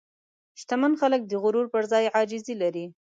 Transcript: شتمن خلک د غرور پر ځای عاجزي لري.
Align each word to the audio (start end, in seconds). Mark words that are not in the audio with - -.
شتمن 0.59 0.93
خلک 1.01 1.21
د 1.25 1.33
غرور 1.43 1.65
پر 1.73 1.83
ځای 1.91 2.05
عاجزي 2.15 2.55
لري. 2.63 2.85